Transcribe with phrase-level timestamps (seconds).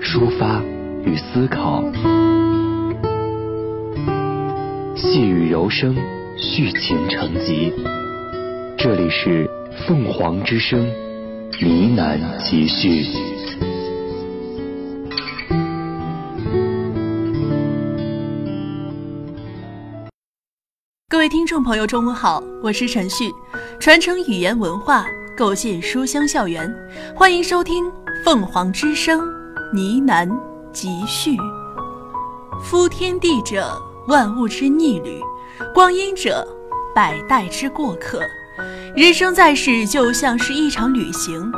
[0.00, 0.62] 抒发
[1.04, 1.82] 与思考，
[4.94, 5.94] 细雨柔声，
[6.36, 7.72] 续情成集。
[8.78, 9.48] 这里是
[9.86, 10.86] 凤凰之声
[11.60, 12.18] 呢喃
[12.48, 13.04] 集序。
[21.08, 23.30] 各位听众朋友，中午好，我是陈旭，
[23.80, 25.06] 传承语言文化，
[25.36, 26.72] 构建书香校园，
[27.14, 27.84] 欢迎收听
[28.24, 29.35] 凤凰之声。
[29.72, 30.28] 呢喃
[30.72, 31.36] 集序：
[32.62, 35.20] 夫天地者，万物之逆旅；
[35.74, 36.46] 光阴者，
[36.94, 38.20] 百代之过客。
[38.94, 41.50] 人生在世，就像是一场旅行，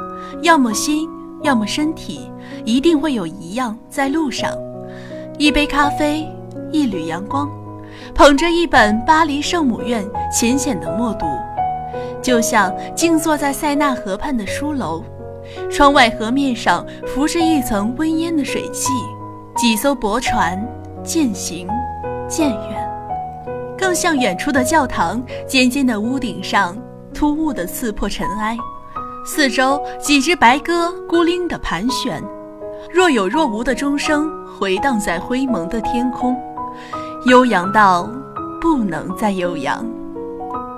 [0.42, 1.08] 要么心，
[1.42, 2.30] 要么身体，
[2.64, 4.50] 一定会有一样在路上。
[5.38, 6.26] 一杯咖啡，
[6.72, 7.48] 一缕阳光，
[8.14, 10.02] 捧着一本《巴黎圣母院》，
[10.34, 11.26] 浅浅的默读，
[12.22, 15.04] 就像静坐在塞纳河畔的书楼。
[15.70, 18.90] 窗外河面上浮着一层温烟的水汽，
[19.56, 20.60] 几艘驳船
[21.02, 21.68] 渐行
[22.28, 22.90] 渐远，
[23.76, 26.76] 更像远处的教堂尖尖的屋顶上
[27.14, 28.56] 突兀的刺破尘埃。
[29.24, 32.22] 四周几只白鸽孤零地盘旋，
[32.90, 36.36] 若有若无的钟声回荡在灰蒙的天空，
[37.26, 38.08] 悠扬到
[38.60, 39.84] 不能再悠扬。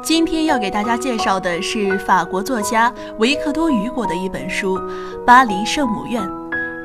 [0.02, 4.78] 今天要给大家介绍的是法国作家维克多·雨果的一本书
[5.26, 6.22] 《巴黎圣母院》。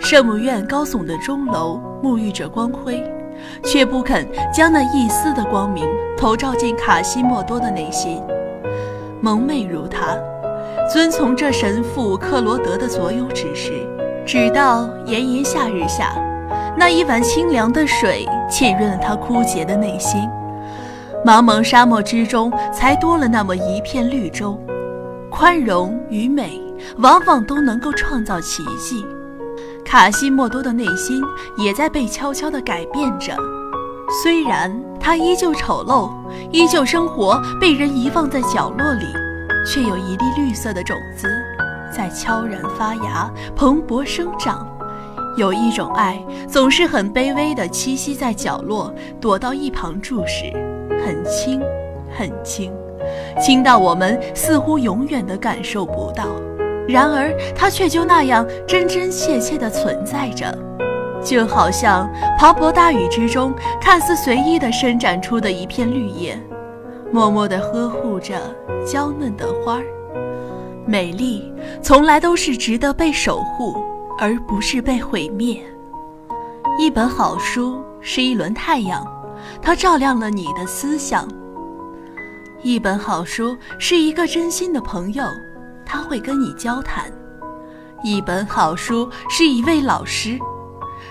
[0.02, 3.01] 圣母院高耸的钟楼沐浴着光辉，
[3.63, 8.22] 却不肯将那一丝的光明投照进卡西莫多的内心。
[9.22, 10.17] 蒙昧如他，
[10.91, 13.72] 遵从这神父克罗德的所有指示，
[14.25, 16.13] 直到炎炎夏日下，
[16.78, 20.29] 那一碗清凉的水浸润了他枯竭的内心。
[21.25, 24.56] 茫茫沙漠之中，才多了那么一片绿洲。
[25.31, 26.62] 宽容与美，
[27.00, 29.03] 往往都能够创造奇迹。
[29.84, 31.24] 卡西莫多的内心
[31.58, 33.35] 也在被悄悄地改变着。
[34.22, 36.12] 虽然他依旧丑陋，
[36.52, 39.08] 依旧生活被人遗忘在角落里，
[39.66, 41.28] 却有一粒绿色的种子，
[41.91, 44.68] 在悄然发芽，蓬勃生长。
[45.38, 50.53] 有一种爱，总是很卑微地栖息在角落，躲到一旁注视。
[50.90, 51.62] 很轻，
[52.18, 52.72] 很轻，
[53.40, 56.25] 轻到我们似乎永远的感受不到。
[56.88, 60.56] 然而，它却就那样真真切切的存在着，
[61.23, 62.07] 就好像
[62.40, 66.40] 磅礴大雨之中看似随意的伸展出的一片绿叶，
[67.12, 68.35] 默默地呵护着
[68.85, 69.85] 娇嫩的花儿。
[70.85, 73.75] 美丽从来都是值得被守护，
[74.19, 75.59] 而不是被毁灭。
[76.78, 79.03] 一本好书是一轮太阳。
[79.61, 81.28] 它照亮了你的思想。
[82.63, 85.23] 一本好书是一个真心的朋友，
[85.85, 87.11] 他会跟你交谈。
[88.03, 90.39] 一本好书是一位老师，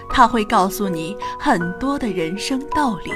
[0.08, 3.12] 他会告诉你很多的人生道理。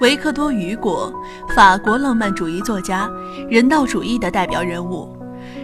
[0.00, 1.12] 维克多·雨果，
[1.54, 3.10] 法国浪漫主义作家，
[3.48, 5.14] 人道主义的代表人物。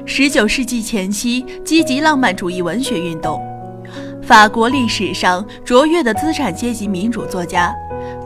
[0.04, 3.42] 十九世纪前期，积极浪漫主义文学运动。
[4.26, 7.72] 法国历史上卓越的资产阶级民主作家。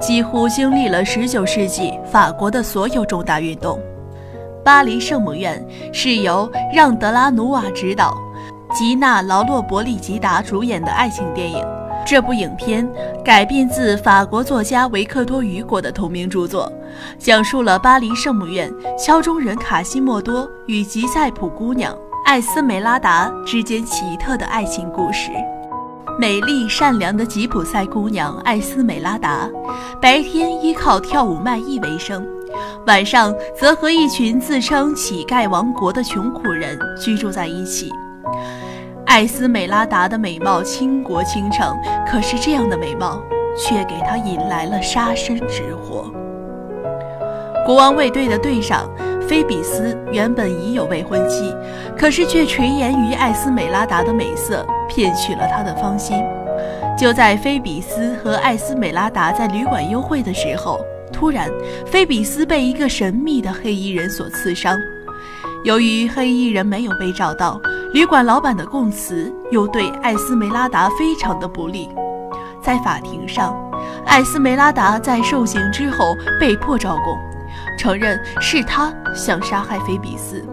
[0.00, 3.78] 几乎经历了19世纪法国的所有重大运动。
[4.64, 5.62] 《巴黎圣母院》
[5.92, 8.16] 是由让·德拉努瓦执导、
[8.74, 11.62] 吉娜·劳洛伯利吉达主演的爱情电影。
[12.06, 12.88] 这部影片
[13.22, 16.72] 改编自法国作家维克多·雨果的同名著作，
[17.18, 21.94] 讲述了巴黎圣母院敲钟人卡西莫多与吉塞普姑娘
[22.24, 25.30] 艾斯梅拉达之间奇特的爱情故事。
[26.20, 29.48] 美丽善良的吉普赛姑娘艾斯美拉达，
[30.02, 32.22] 白天依靠跳舞卖艺为生，
[32.86, 37.90] 晚上则和一群自称乞丐王国的穷苦人居住在一起。
[39.06, 41.74] 艾斯美拉达的美貌倾国倾城，
[42.06, 43.22] 可是这样的美貌
[43.56, 46.12] 却给她引来了杀身之祸。
[47.64, 48.90] 国王卫队的队长
[49.26, 51.50] 菲比斯原本已有未婚妻，
[51.96, 54.66] 可是却垂涎于艾斯美拉达的美色。
[54.90, 56.22] 骗取了他的芳心。
[56.98, 60.78] 就在菲比斯和艾斯美拉达在旅馆幽会的时候，
[61.10, 61.48] 突然，
[61.86, 64.76] 菲比斯被一个神秘的黑衣人所刺伤。
[65.64, 67.60] 由于黑衣人没有被找到，
[67.94, 71.88] 旅馆老板的供词又对艾斯梅拉达非常的不利。
[72.62, 73.56] 在法庭上，
[74.04, 77.18] 艾斯梅拉达在受刑之后被迫招供，
[77.78, 80.44] 承认是他想杀害菲比斯。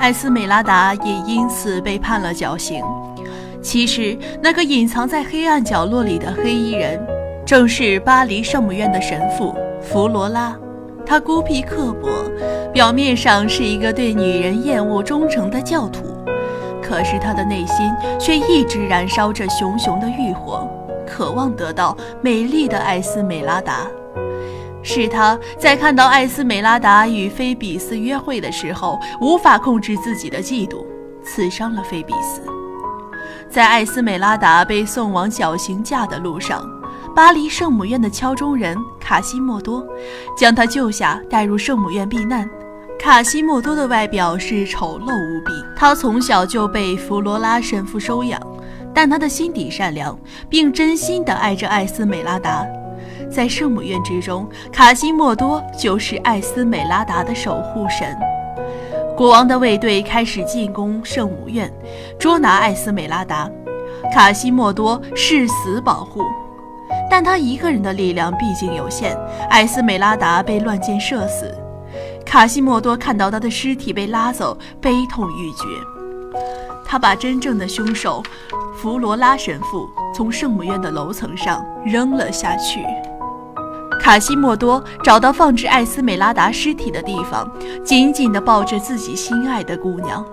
[0.00, 2.82] 艾斯梅拉达也因此被判了绞刑。
[3.62, 6.98] 其实，那个隐藏在黑暗角落里的黑衣人，
[7.44, 10.56] 正是巴黎圣母院的神父弗罗拉。
[11.04, 12.08] 他孤僻刻薄，
[12.72, 16.04] 表面上是一个对女人厌恶忠诚的教徒，
[16.82, 20.68] 可是他的内心却一直燃烧着熊熊的欲火，
[21.06, 23.86] 渴望得到美丽的艾斯美拉达。
[24.82, 30.84] 是他在看到艾斯美拉达与菲比斯约会的时候，无法控制自己的嫉妒，
[31.22, 32.40] 刺伤了菲比斯。
[33.50, 36.64] 在艾斯美拉达被送往绞刑架的路上。
[37.16, 39.84] 巴黎圣母院的敲钟人卡西莫多
[40.38, 42.48] 将他救下，带入圣母院避难。
[43.00, 48.40] 卡西莫多的外表是丑陋无比，他从小就被弗罗拉神父收养，
[48.94, 50.16] 但他的心底善良，
[50.48, 52.64] 并真心地爱着艾斯美拉达。
[53.28, 58.16] 在圣母院之中，卡西莫多就是艾斯美拉达的守护神。
[59.20, 61.70] 国王的卫队开始进攻圣母院，
[62.18, 63.50] 捉拿艾斯美拉达，
[64.14, 66.22] 卡西莫多誓死保护。
[67.10, 69.14] 但他一个人的力量毕竟有限，
[69.50, 71.54] 艾斯美拉达被乱箭射死，
[72.24, 75.64] 卡西莫多看到他的尸体被拉走，悲痛欲绝。
[76.86, 78.22] 他把真正的凶手
[78.74, 82.86] 弗罗拉神父从圣母院的楼层上扔了下去。
[84.00, 87.48] 卡西莫多找到放置艾斯美拉达尸体的地方，
[87.84, 90.24] 紧紧地抱着自己心爱的姑娘。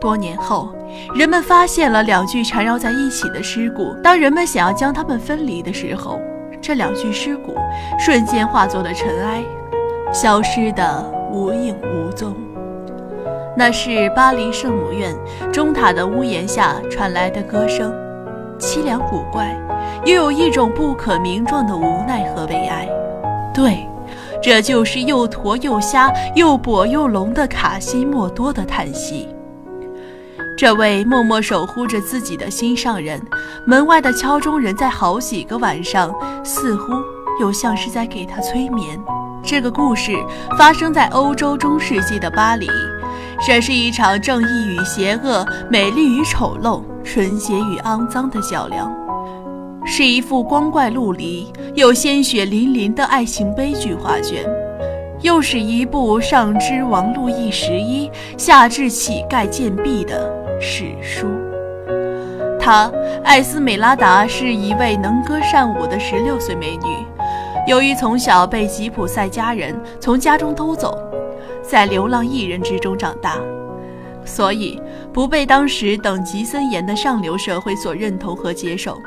[0.00, 0.68] 多年后，
[1.14, 3.94] 人们发现了两具缠绕在一起的尸骨。
[4.02, 6.20] 当人们想要将它们分离的时候，
[6.60, 7.54] 这两具尸骨
[7.98, 9.42] 瞬间化作了尘埃，
[10.12, 12.34] 消失得无影无踪。
[13.56, 15.14] 那是巴黎圣母院
[15.52, 17.92] 钟塔的屋檐下传来的歌声，
[18.58, 19.56] 凄凉古怪，
[20.04, 22.88] 又有一种不可名状的无奈和悲哀。
[23.52, 23.86] 对，
[24.42, 29.28] 这就是又驼又瞎又跛又聋的卡西莫多的叹息。
[30.56, 33.20] 这位默默守护着自己的心上人，
[33.66, 36.14] 门外的敲钟人在好几个晚上，
[36.44, 36.92] 似乎
[37.40, 39.00] 又像是在给他催眠。
[39.42, 40.12] 这个故事
[40.56, 42.68] 发生在欧洲中世纪的巴黎，
[43.44, 48.94] 这是一场正义与邪恶、美丽与丑陋、纯洁与肮脏的较量，
[49.84, 54.48] 是一幅光怪陆离又鲜血淋淋的爱情悲剧画卷，
[55.22, 58.08] 又是一部上知王路易十一，
[58.38, 60.30] 下至乞丐贱婢的。
[60.60, 61.26] 史书。
[62.60, 62.88] 她
[63.24, 67.04] 艾斯美拉达是一位能歌善舞的十六岁美女。
[67.66, 70.96] 由于从小被吉普赛家人从家中偷走，
[71.62, 73.38] 在流浪艺人之中长大，
[74.24, 74.80] 所以
[75.12, 78.98] 不被当时等级森严的上流社会所认同和接受。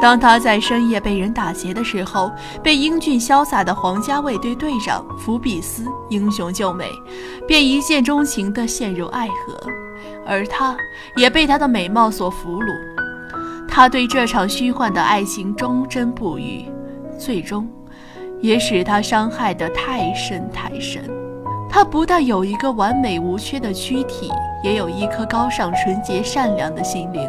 [0.00, 2.30] 当他在深夜被人打劫的时候，
[2.62, 6.88] 被英俊潇洒的皇家卫队队长福比斯英雄救美，
[7.46, 9.56] 便一见钟情地陷入爱河。
[10.26, 10.76] 而他
[11.16, 12.74] 也被她的美貌所俘虏，
[13.68, 16.64] 他对这场虚幻的爱情忠贞不渝，
[17.16, 17.68] 最终
[18.40, 21.23] 也使他伤害得太深太深。
[21.74, 24.30] 他不但有一个完美无缺的躯体，
[24.62, 27.28] 也有一颗高尚纯洁善良的心灵。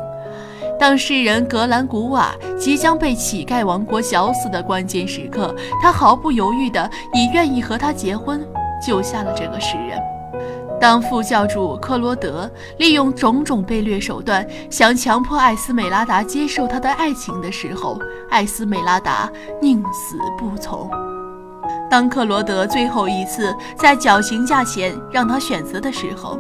[0.80, 8.48] 当诗人格兰古瓦即将被乞丐王国绞死的关键时刻，他毫不犹豫地以愿意和他结婚
[8.86, 10.00] 救下了这个诗人。
[10.80, 17.98] 当副教主克罗德利用种种卑劣手段想强迫艾斯美拉达接受他的爱情的时候，
[18.30, 19.28] 艾斯美拉达
[19.60, 20.88] 宁死不从。
[21.90, 26.40] 当克罗德最后一次在绞刑架前让他选择的时候，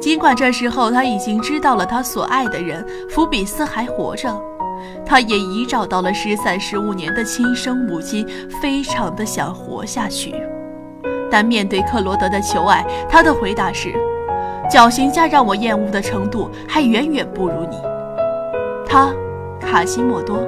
[0.00, 4.38] 尽管这时候他已经知道了他所爱的人福比斯还活着，
[5.04, 8.26] 他也已找到了失散十五年的亲生母亲，
[8.60, 10.34] 非常的想活下去。
[11.30, 13.92] 但面对克罗德的求爱，他的回答是
[14.70, 17.76] ：“绞刑架让我厌恶的程度还远远不如你。”
[18.86, 19.10] 他，
[19.60, 20.46] 卡西莫多，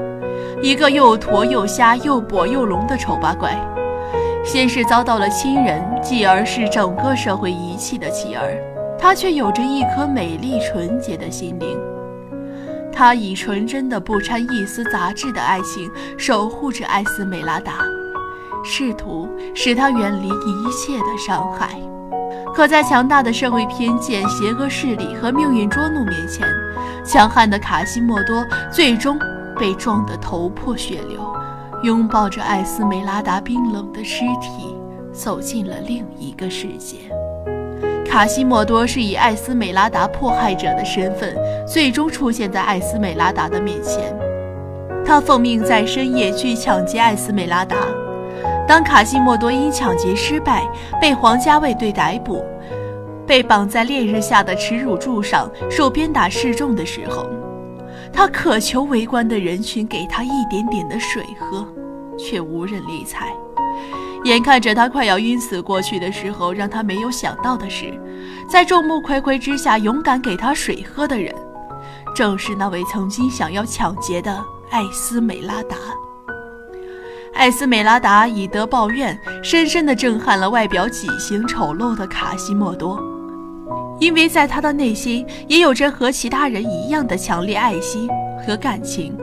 [0.63, 3.59] 一个又驼又瞎又跛又聋的丑八怪，
[4.49, 8.57] 先是遭到了亲人，继而是整个社会遗弃的弃儿，
[8.99, 11.79] 他却有着一颗美丽纯洁的心灵。
[12.91, 17.85] 他以纯真的不掺一丝杂质的爱情守护着艾斯美拉达。
[18.65, 21.79] 试图使他远离一切的伤害，
[22.55, 26.49] 可在强大的社会偏见、邪恶势力和命运捉弄面前，
[27.05, 29.19] 强悍的卡西莫多最终
[29.59, 31.21] 被撞得头破血流，
[31.83, 34.75] 拥抱着艾斯梅拉达冰冷的尸体，
[35.13, 36.97] 走进了另一个世界。
[38.05, 44.13] 卡卡西莫多是以艾斯美拉达迫害者的身份，最终出现在艾斯美拉达的面前。
[45.07, 47.77] 他奉命在深夜去抢劫艾斯美拉达。
[48.67, 50.69] 当卡西莫多因抢劫失败
[51.01, 52.45] 被皇家卫队逮捕，
[53.25, 57.25] 被绑在烈日下的耻辱柱上受鞭打示众的时候，
[58.13, 61.67] 他渴求围观的人群给他一点点的水喝，
[62.19, 63.29] 却无人理睬。
[64.25, 67.93] 眼看着他快要晕死过去的时候，让他没有想到的是，
[68.49, 71.33] 在众目睽睽之下勇敢给他水喝的人，
[72.15, 75.77] 正是那位曾经想要抢劫的艾斯美拉达。
[77.35, 83.01] 艾斯美拉达以德报怨，深深地震撼了外表畸形丑陋的卡西莫多，
[83.99, 88.09] 因为在他的内心也有着和其他人一样的强烈爱心
[88.47, 89.17] 和感情。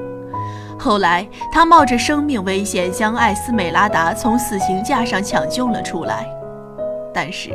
[0.78, 6.28] 后来，他冒着生命危险将艾斯美拉达从死刑架上抢救了出来，
[7.14, 7.52] 但是，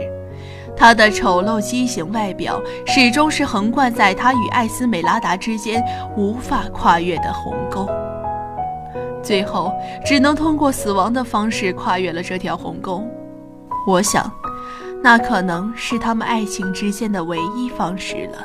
[0.74, 5.84] 他的丑陋畸形外表始终是横贯在他与艾斯美拉达之间
[6.16, 7.86] 无法跨越的鸿沟。
[9.22, 9.70] 最后，
[10.02, 13.04] 只能通过死亡的方式跨越了这条鸿沟。
[13.86, 14.32] 我想，
[15.02, 18.44] 那可能是他们爱情之间的唯一方式了。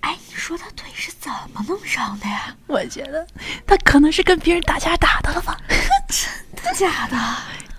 [0.00, 2.54] 哎，你说他腿是怎么弄伤的呀？
[2.66, 3.26] 我觉得
[3.66, 5.56] 他可能是跟别人打架打的了吧？
[6.08, 7.16] 真的假的？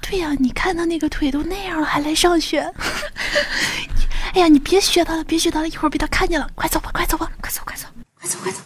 [0.10, 2.60] 对呀，你看他那个腿都那样了，还来上学？
[4.34, 6.50] 哎呀，你别学他了，别学他了，一会儿被他看见了。
[6.56, 7.88] 快走吧，快走吧，快走，快走，
[8.18, 8.62] 快走，快走！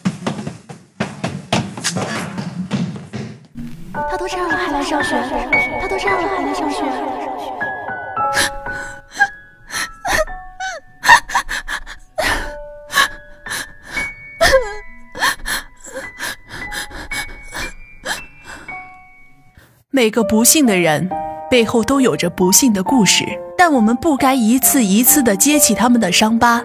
[4.10, 5.10] 他都这样了还来上学？
[5.80, 6.84] 他都这样了还来上学？
[19.90, 21.08] 每个不幸的人
[21.52, 23.26] 背后都有着不幸的故事，
[23.58, 26.62] 但我们不该一次一次地揭起他们的伤疤，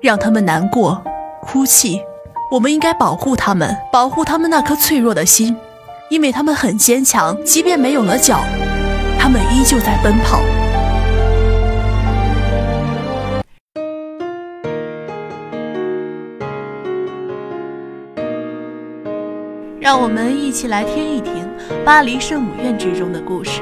[0.00, 1.04] 让他们难过、
[1.42, 2.00] 哭泣。
[2.50, 5.54] 我们应该保护他们，保护他们那颗脆弱的心，
[6.08, 8.40] 因为他们很坚强，即便没有了脚，
[9.18, 10.40] 他们依旧在奔跑。
[19.78, 21.46] 让我们一起来听一听
[21.84, 23.60] 巴黎圣母院之中的故事。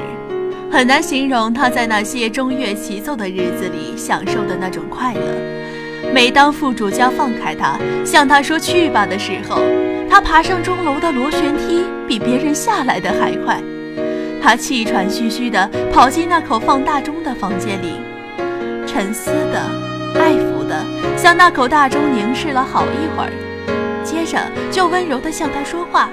[0.71, 6.11] 很难形容他在那些中乐齐奏的日子里享受的那种快乐。
[6.13, 9.61] 每当副主教放开他，向他说“去吧”的时候，
[10.09, 13.59] 他爬上钟楼的螺旋梯比别人下来的还快。
[14.41, 17.93] 他气喘吁吁地跑进那口放大钟的房间里，
[18.87, 19.61] 沉思的、
[20.15, 20.85] 爱抚的，
[21.17, 23.31] 向那口大钟凝视了好一会儿。
[24.03, 24.39] 接着
[24.71, 26.09] 就温柔地向他说话，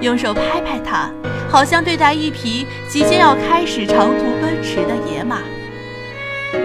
[0.00, 1.10] 用手拍拍他，
[1.50, 5.38] 好像对待一匹即将要开始长途奔驰的野马。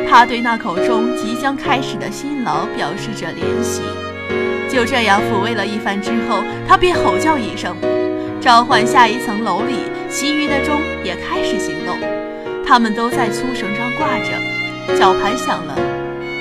[0.08, 3.82] 他对那口钟即将开始的辛劳表示着怜惜。
[4.68, 7.76] 就这样抚慰了一番之后，他便吼叫一声，
[8.40, 9.76] 召唤下一层楼里
[10.10, 11.98] 其余的钟也开始行动。
[12.66, 15.76] 他们都在粗绳上挂着，绞盘响了，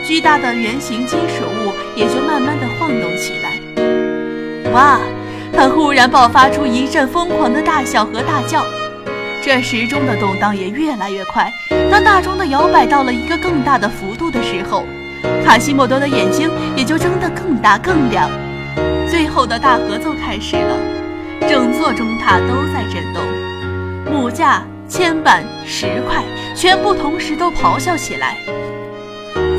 [0.07, 4.73] 巨大的圆形金属物也就慢慢的晃动起来。
[4.73, 5.01] 哇！
[5.53, 8.65] 他忽然爆发出一阵疯狂的大笑和大叫，
[9.43, 11.53] 这时钟的动荡也越来越快。
[11.91, 14.85] 当大钟的摇摆到了一个更大的幅度的时候，
[15.45, 18.31] 卡西莫多的眼睛也就睁得更大更亮。
[19.11, 20.77] 最后的大合奏开始了，
[21.49, 23.23] 整座钟塔都在震动，
[24.13, 26.23] 木架、铅板、石块
[26.55, 28.37] 全部同时都咆哮起来，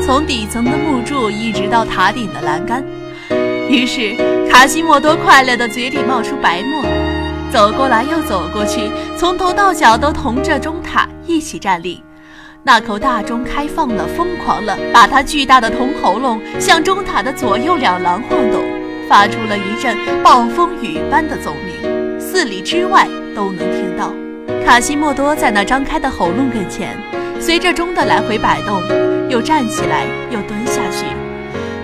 [0.06, 2.82] 从底层的木柱一直到塔顶的栏杆。
[3.70, 4.16] 于是，
[4.50, 6.82] 卡西莫多快乐的嘴里冒出白沫，
[7.52, 12.02] 走过来又走过去，从头到脚都同着钟塔一起站立。
[12.64, 18.60] 那口大钟开放了，疯狂了，把它巨大的铜喉咙向钟塔的左右两廊晃动，
[19.08, 24.12] 发出了一阵暴风雨般的奏鸣，四里之外都能听到。
[24.66, 26.98] 卡西莫多在那张开的喉咙跟前，
[27.38, 28.82] 随着钟的来回摆动，
[29.28, 31.19] 又站起来，又蹲下去。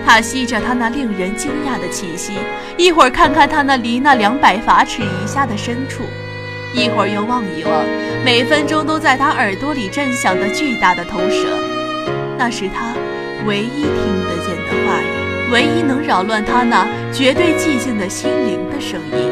[0.07, 2.31] 他吸着他那令人惊讶的气息，
[2.77, 6.03] 一会儿看看他那离那两百法尺以下的深处，
[6.73, 7.83] 一会儿又望一望
[8.23, 11.49] 每分钟都在他耳朵里震响的巨大的铜蛇。
[12.37, 12.93] 那是他
[13.45, 19.29] 唯一听得见的话语，唯一能扰乱他那绝对寂静的心灵的声音。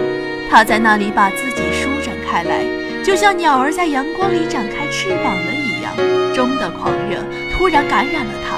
[0.51, 2.65] 他在那里把自己舒展开来，
[3.01, 5.95] 就像鸟儿在阳光里展开翅膀了一样。
[6.35, 6.51] 钟
[7.57, 8.57] 突然感染了他，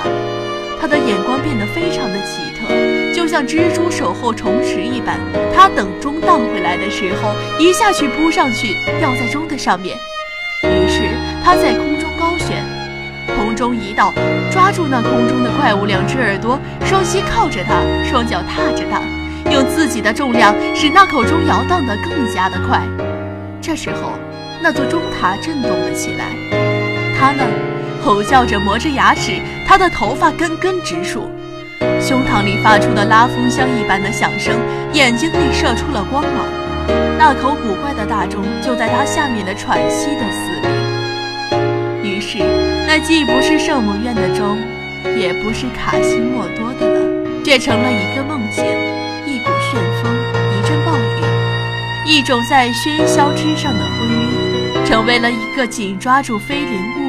[0.79, 2.67] 他的眼光变得非常的奇特，
[3.13, 5.19] 就像蜘蛛守候虫池一般。
[5.55, 9.97] 他等钟荡回来的时候，一下去扑上去，吊在钟的上面。
[10.63, 11.01] 于是
[11.43, 12.63] 他在空中高悬，
[13.35, 14.13] 空中一到，
[14.51, 19.01] 抓住那空中的怪物，两只耳朵，双膝靠着它，双脚踏着它，
[19.51, 22.81] 用自己的重量使那口钟摇荡得更加的快。
[23.61, 24.13] 这时候，
[24.61, 26.25] 那座钟塔震动了起来。
[27.19, 27.43] 他呢，
[28.07, 29.33] 吼叫着，磨着牙齿，
[29.67, 31.29] 他的头发根根直竖，
[31.99, 34.55] 胸膛里发出的拉风箱一般的响声，
[34.93, 36.45] 眼睛里射出了光芒。
[37.17, 42.09] 那口古怪的大钟就在他下面的喘息的嘶鸣。
[42.09, 42.37] 于是，
[42.87, 44.57] 那既不是圣母院的钟，
[45.19, 48.63] 也不是卡西莫多的了，却成了一个梦境，
[49.25, 50.09] 一股旋风，
[50.53, 57.06] 一阵暴雨，一种在喧嚣之上的昏晕，成为了一个紧抓住非灵物，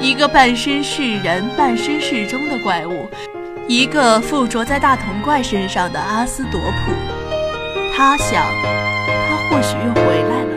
[0.00, 3.10] 一个半身是人半身是钟的怪物，
[3.66, 6.92] 一个附着在大铜怪身上的阿斯朵普。
[7.96, 8.44] 他想，
[9.06, 10.56] 他或许又回来了。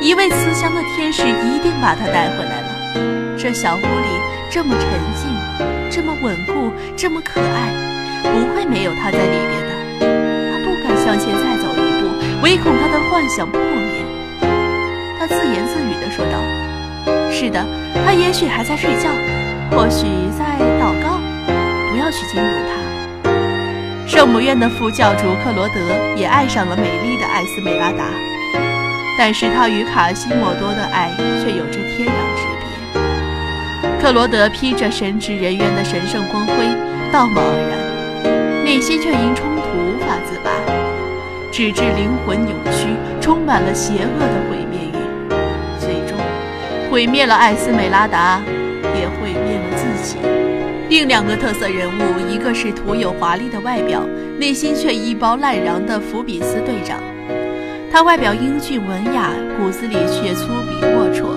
[0.00, 3.36] 一位慈祥的天使一定把他带回来了。
[3.36, 4.08] 这小屋里
[4.50, 5.28] 这么沉静，
[5.90, 7.72] 这么稳固，这么可爱，
[8.22, 9.74] 不会没有他在里边的。
[10.52, 12.08] 他不敢向前再走一步，
[12.42, 14.04] 唯恐他的幻想破灭。
[15.18, 16.38] 他自言自语地说道
[17.34, 17.66] ：“是的，
[18.06, 19.10] 他也许还在睡觉，
[19.72, 20.06] 或许
[20.38, 20.44] 在
[20.78, 21.18] 祷告。
[21.90, 23.28] 不要去惊动他。”
[24.06, 25.74] 圣母院的副教主克罗德
[26.14, 28.04] 也爱上了美丽的艾斯美拉达，
[29.18, 31.10] 但是他与卡西莫多的爱
[31.42, 33.00] 却有着天壤之别。
[34.00, 36.52] 克罗德披着神职人员的神圣光辉，
[37.10, 40.50] 道貌岸然，内心却因冲突无法自拔，
[41.50, 44.63] 直至灵魂扭曲，充满了邪恶的毁灭欲，最终
[46.94, 48.40] 毁灭了艾斯美拉达，
[48.94, 50.16] 也毁灭了自己。
[50.88, 54.06] 另两个特色人物，一个是徒有华丽的外表，
[54.38, 57.00] 内心却一包烂瓤的福比斯队长。
[57.90, 61.34] 他外表英俊文雅，骨子里却粗鄙龌龊，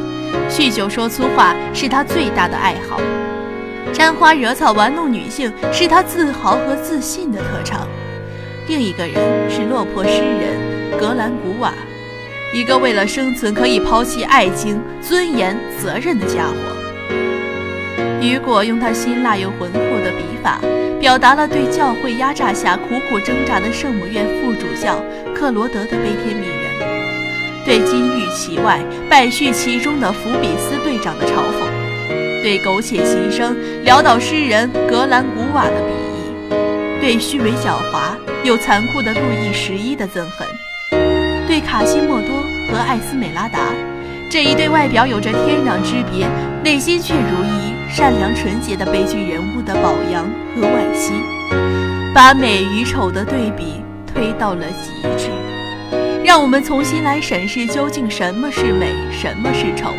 [0.47, 3.01] 酗酒说粗话是他最大的爱好，
[3.91, 7.87] 沾花惹草玩弄女性是他自豪和自信的特长。
[8.67, 11.73] 另一个人是落魄诗人格兰古瓦，
[12.57, 16.55] 一个为了生存可以抛弃爱情、尊严、责任的家伙。
[18.19, 20.59] 雨果用他辛辣又浑厚的笔法，
[20.99, 24.99] 表达了对教会压榨下苦苦挣扎的圣母院副主教
[25.35, 40.47] 克罗德的悲天悯人，对金玉其外败絮其中的福比斯队长的嘲讽，对苟且牺牲潦倒诗人格兰古瓦的鄙夷，对虚伪狡猾又残酷的路易十一的憎恨，
[41.57, 43.73] 对卡西莫多和艾斯美拉达
[44.29, 46.27] 这一对外表有着天壤之别，
[46.63, 47.73] 内心却如一。
[47.91, 51.13] 善良纯洁的悲剧人物的褒扬和惋惜，
[52.13, 55.31] 把美与丑的对比推到了极致，
[56.23, 59.89] 让我们重新来审视究竟什么是美，什么是丑。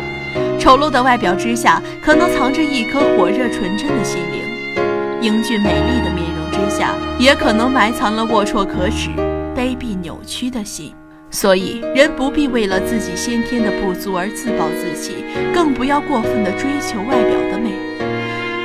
[0.57, 4.81] 丑陋的外表之下，可能藏着一颗火热纯真的心灵；
[5.21, 9.09] 英俊美丽的面容之下，也可能埋藏了龌龊可耻、
[9.53, 10.93] 卑鄙扭曲的心。
[11.31, 17.71] 所以，人不必为了自己先天的不足而自暴自弃，更不要过分的追求外表的美。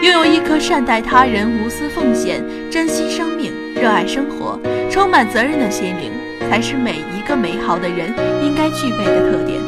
[0.03, 4.59] 拥有一颗善待他人、无私奉献、珍惜生命、热爱生活、
[4.90, 6.11] 充满责任的心灵，
[6.48, 9.61] 才是每一个美好的人应该具备的特点。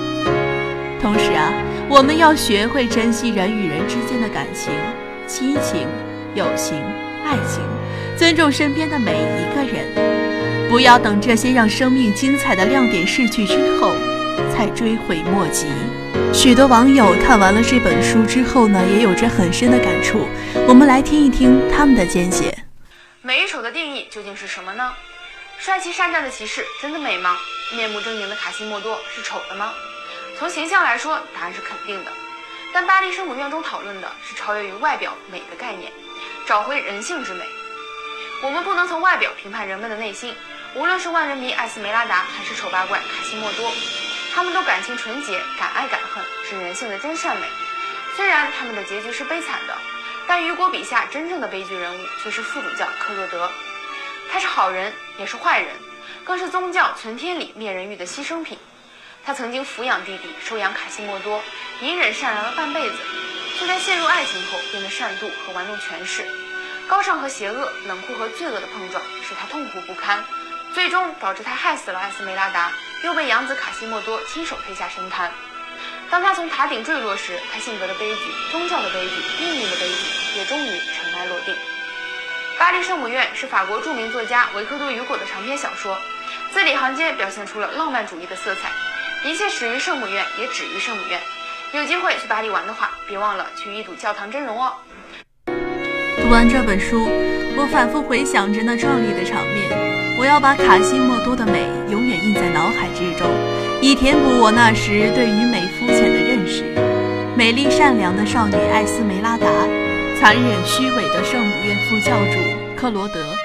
[1.01, 1.53] 同时啊，
[1.89, 4.73] 我们要学会珍惜人与人之间的感情、
[5.27, 5.87] 亲情、
[6.35, 6.77] 友情、
[7.25, 7.63] 爱情，
[8.17, 10.26] 尊重身边的每一个人。
[10.69, 13.95] 不要等这些让生命精彩的亮点逝去之后，
[14.53, 15.67] 才追悔莫及。
[16.35, 20.27] 许多网友看完了这本书之后呢，也有着很深的感触。
[20.67, 22.53] 我们来听一听他们的见解。
[23.23, 24.93] 美丑的定义究竟是什么呢？
[25.59, 27.37] 帅气善战的骑士真的美吗？
[27.75, 29.73] 面目狰狞的卡西莫多是丑的吗？
[30.39, 32.11] 从形象来说，答案是肯定的。
[32.75, 35.91] 但巴黎圣母院中讨论的是超越于外表美的概念，
[36.45, 37.45] 找回人性之美。
[38.43, 40.35] 我们不能从外表评判人们的内心。
[40.77, 43.73] 无论是万人迷艾斯梅拉达，还是丑八怪卡西莫多，
[44.35, 47.47] 他们都感情纯洁，敢爱敢恨，是人性的真善美。
[48.15, 49.75] 虽然他们的结局是悲惨的，
[50.27, 53.51] 但雨果笔下真正的悲剧人物却是副主教克洛德。
[54.31, 55.75] 他是好人，也是坏人，
[56.25, 58.59] 更是宗教存天理灭人欲的牺牲品。
[59.25, 61.43] 他曾经抚养弟弟，收养卡西莫多，
[61.81, 62.97] 隐忍善良了半辈子，
[63.59, 66.23] 却在陷入爱情后变得善妒和玩弄权势。
[66.87, 70.23] 高尚和邪恶，冷酷和罪恶的碰撞，使他痛苦不堪。
[70.75, 72.71] 最终导致他害死了艾斯梅拉达，
[73.05, 75.31] 又被养子卡西莫多亲手推下神坛。
[76.11, 81.55] 当他从塔顶坠落时，他性格的悲剧、宗教的悲剧、命运的悲剧也终于尘埃落定。
[82.59, 85.99] 《巴黎圣母院》是法国著名作家维克多·雨果的长篇小说，
[86.53, 88.71] 字里行间表现出了浪漫主义的色彩。
[89.25, 91.21] 一切始于圣母院，也止于圣母院。
[91.73, 94.73] 有机会去巴黎玩的话，别忘了去一睹教堂真容哦。
[95.47, 97.07] 读完这本书，
[97.57, 99.86] 我反复回想着那壮丽的场面。
[100.27, 103.31] 我要把卡西莫多的美永远印在脑海之中，
[103.81, 106.65] 以填补我那时对于美肤浅的认识。
[107.37, 109.47] 美丽善良的少女艾斯梅拉达，
[110.19, 112.41] 残忍虚伪的圣母院副教主
[112.75, 113.37] 克罗德，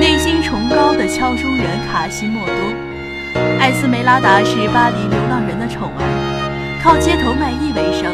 [0.00, 3.40] 内心崇高的敲钟人卡西莫多。
[3.60, 8.10] 艾斯梅拉达是巴黎流浪人的宠儿，靠街头卖艺为生。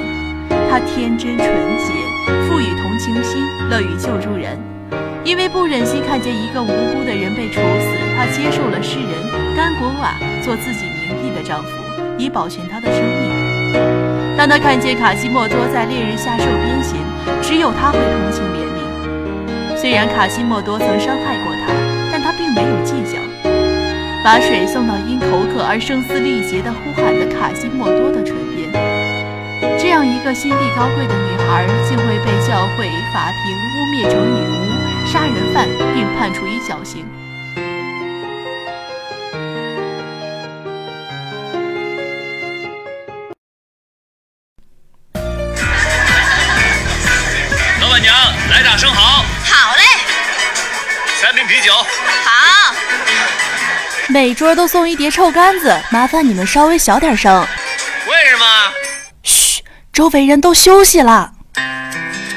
[0.69, 1.49] 她天真纯
[1.81, 1.95] 洁，
[2.47, 4.72] 富于同情心，乐于救助人。
[5.25, 9.11] 因为不忍心看见一个无辜的人被处死，她接受了诗人
[9.57, 11.69] 甘果瓦做自己名义的丈夫，
[12.19, 14.37] 以保全他的生命。
[14.37, 16.99] 当他看见卡西莫多在烈日下受鞭刑，
[17.41, 19.79] 只有他会同情怜悯。
[19.79, 21.73] 虽然卡西莫多曾伤害过他，
[22.11, 23.19] 但他并没有计较。
[24.25, 28.71] 把水送到因口渴而声嘶力竭地呼喊的卡西莫多的唇边，
[29.79, 34.62] 这样一个心地高贵的女孩，竟会被教会、法庭污蔑成女巫。
[35.13, 37.07] 杀人犯，并判处以绞刑。
[47.79, 48.15] 老板娘，
[48.51, 49.23] 来打生蚝。
[49.45, 49.83] 好嘞。
[51.21, 51.75] 三瓶啤酒。
[51.75, 52.75] 好。
[54.09, 57.47] 每桌都送一碟臭干子，麻烦你们稍微小点声。
[58.07, 58.47] 为什么？
[59.23, 61.35] 嘘，周围人都休息了。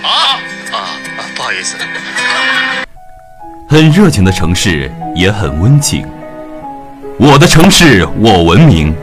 [0.01, 0.09] 好。
[0.09, 0.39] 啊
[0.73, 1.77] 啊，不好意思。
[3.75, 6.07] 很热情的城市，也很温情。
[7.19, 8.95] 我的城市，我文明，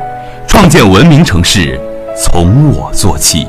[0.49, 1.79] 创建文明城市，
[2.17, 3.47] 从我做起。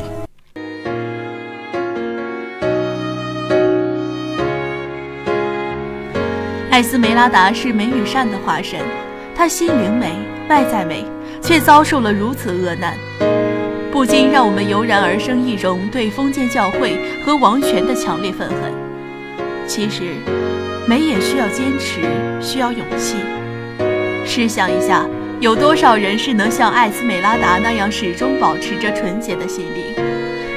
[6.69, 8.81] 艾斯梅拉达是美与善的化身，
[9.33, 10.11] 她心灵美，
[10.49, 11.05] 外在美，
[11.41, 12.97] 却遭受了如此恶难，
[13.93, 18.92] 不禁让我们油然而生一种对封建教会和王权的强烈愤恨。
[19.67, 20.15] 其实。
[20.85, 22.01] 美也需要坚持，
[22.41, 23.15] 需要勇气。
[24.25, 25.05] 试想一下，
[25.39, 29.95] 有多少人是能像艾斯美拉达那样始终保持着纯洁的心灵，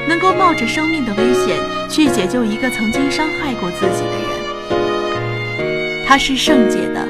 [0.07, 1.57] 能够冒着生命的危险
[1.89, 6.05] 去解救一个曾经伤害过自己的人？
[6.05, 7.07] 她是圣洁的，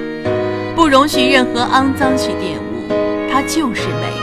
[0.76, 2.88] 不容许任何肮脏去玷污。
[3.32, 4.14] 她就是美。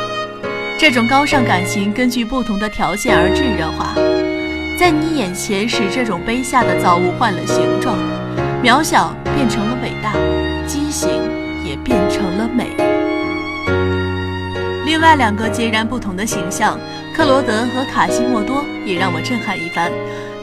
[0.79, 3.95] 这种高尚感情根据不同的条件而炙热化，
[4.79, 7.97] 在你眼前使这种卑下的造物换了形状。
[8.63, 10.13] 渺小变成了伟大，
[10.67, 11.11] 畸形
[11.65, 12.71] 也变成了美。
[14.87, 16.79] 另外两个截然不同的形象，
[17.15, 19.91] 克罗德和卡西莫多，也让我震撼一番。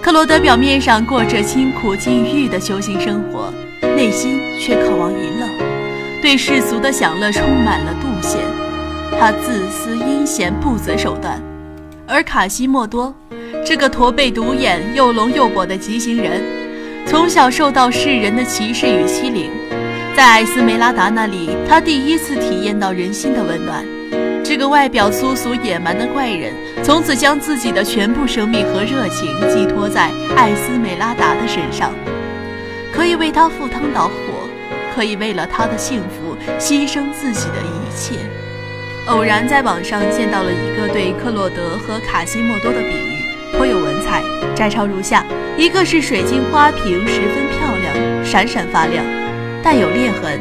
[0.02, 3.54] 克罗德表面上过着清苦禁欲的修行生活，
[3.96, 5.48] 内心却渴望娱乐，
[6.22, 8.38] 对世俗的享乐充满了妒羡。
[9.20, 11.42] 他自私阴险，不择手段。
[12.08, 13.14] 而卡西莫多，
[13.66, 16.42] 这个驼背独眼、又聋又跛的畸形人。
[17.06, 19.50] 从小受到世人的歧视与欺凌，
[20.16, 23.86] 在艾斯梅拉达那里，他第一次体验到人心的温暖。
[24.44, 31.94] 这个外表粗俗野蛮的怪人，从此将自己的全部生命和热情寄托在艾斯梅拉达的身上，
[32.92, 34.14] 可以为他赴汤蹈火，
[34.96, 38.16] 可以为了他的幸福牺牲自己的一切。
[39.08, 43.11] 偶然在网上见到了一个对克洛德和卡西莫多的比喻，
[43.58, 44.24] 颇有文采，
[44.56, 45.26] 摘抄如下。
[45.58, 49.04] 一个是水晶花瓶，十分漂亮，闪闪发亮，
[49.62, 50.40] 但有裂痕，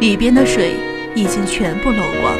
[0.00, 0.74] 里边的水
[1.14, 2.34] 已经全部漏光；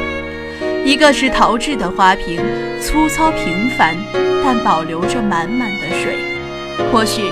[0.84, 2.40] 一个是陶制的花瓶，
[2.80, 3.94] 粗糙平凡，
[4.42, 6.16] 但保留着满满的水。
[6.90, 7.22] 或许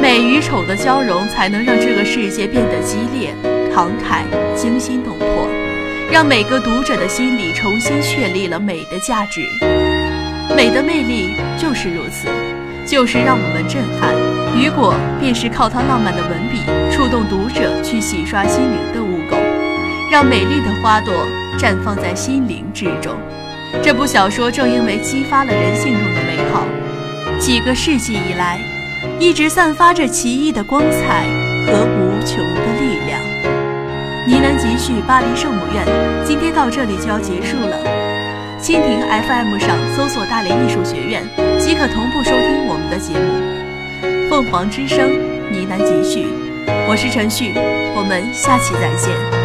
[0.00, 3.34] 美与丑的交融，才能让这个世界变得激烈、
[3.72, 4.24] 慷慨、
[4.56, 5.46] 惊心动魄，
[6.10, 9.42] 让每个读者的心里重新确立了美的价值。
[10.56, 12.28] 美的魅力就是如此。
[12.86, 14.12] 就是让我们震撼，
[14.54, 16.60] 雨果便是靠他浪漫的文笔
[16.92, 19.38] 触动读者去洗刷心灵的污垢，
[20.12, 21.14] 让美丽的花朵
[21.58, 23.16] 绽放在心灵之中。
[23.82, 26.60] 这部小说正因为激发了人性中的美好，
[27.40, 28.60] 几个世纪以来，
[29.18, 31.24] 一直散发着奇异的光彩
[31.66, 33.18] 和无穷的力量。
[34.28, 35.86] 呢喃集序《巴黎圣母院》，
[36.28, 38.03] 今天到这里就要结束了。
[38.64, 41.22] 蜻蜓 FM 上搜索“大连艺术学院”，
[41.60, 45.10] 即可同步收听我们的节目《凤凰之声》
[45.50, 46.28] 呢喃集序。
[46.88, 47.52] 我是陈旭，
[47.94, 49.43] 我们下期再见。